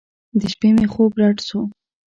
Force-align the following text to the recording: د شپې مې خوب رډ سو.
د 0.39 0.41
شپې 0.53 0.69
مې 0.75 0.85
خوب 0.93 1.11
رډ 1.21 1.37
سو. 1.47 1.59